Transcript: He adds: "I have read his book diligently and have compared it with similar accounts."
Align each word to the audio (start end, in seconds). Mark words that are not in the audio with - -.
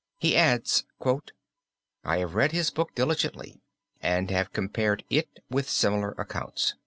He 0.17 0.35
adds: 0.35 0.83
"I 2.03 2.17
have 2.17 2.33
read 2.33 2.53
his 2.53 2.71
book 2.71 2.95
diligently 2.95 3.61
and 4.01 4.31
have 4.31 4.51
compared 4.51 5.03
it 5.11 5.29
with 5.51 5.69
similar 5.69 6.13
accounts." 6.17 6.73